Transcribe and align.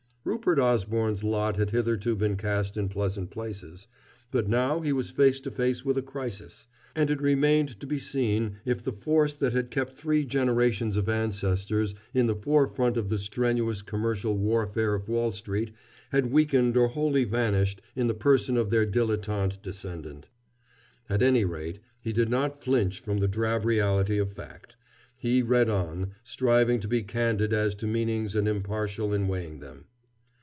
Rupert 0.23 0.59
Osborne's 0.59 1.23
lot 1.23 1.55
had 1.57 1.71
hitherto 1.71 2.15
been 2.15 2.37
cast 2.37 2.77
in 2.77 2.89
pleasant 2.89 3.31
places, 3.31 3.87
but 4.29 4.47
now 4.47 4.79
he 4.81 4.93
was 4.93 5.09
face 5.09 5.41
to 5.41 5.49
face 5.49 5.83
with 5.83 5.97
a 5.97 6.03
crisis, 6.03 6.67
and 6.95 7.09
it 7.09 7.19
remained 7.19 7.79
to 7.79 7.87
be 7.87 7.97
seen 7.97 8.57
if 8.63 8.83
the 8.83 8.91
force 8.93 9.33
that 9.33 9.51
had 9.53 9.71
kept 9.71 9.93
three 9.97 10.23
generations 10.23 10.95
of 10.95 11.09
ancestors 11.09 11.95
in 12.13 12.27
the 12.27 12.35
forefront 12.35 12.97
of 12.97 13.09
the 13.09 13.17
strenuous 13.17 13.81
commercial 13.81 14.37
warfare 14.37 14.93
of 14.93 15.09
Wall 15.09 15.31
Street 15.31 15.71
had 16.11 16.31
weakened 16.31 16.77
or 16.77 16.89
wholly 16.89 17.23
vanished 17.23 17.81
in 17.95 18.05
the 18.05 18.13
person 18.13 18.57
of 18.57 18.69
their 18.69 18.85
dilettante 18.85 19.59
descendant. 19.63 20.29
At 21.09 21.23
any 21.23 21.45
rate, 21.45 21.79
he 21.99 22.13
did 22.13 22.29
not 22.29 22.63
flinch 22.63 22.99
from 22.99 23.17
the 23.21 23.27
drab 23.27 23.65
reality 23.65 24.19
of 24.19 24.31
fact. 24.33 24.75
He 25.17 25.41
read 25.41 25.67
on, 25.67 26.11
striving 26.23 26.79
to 26.81 26.87
be 26.87 27.01
candid 27.01 27.53
as 27.53 27.73
to 27.73 27.87
meanings 27.87 28.35
and 28.35 28.47
impartial 28.47 29.15
in 29.15 29.27
weighing 29.27 29.57
them. 29.61 29.85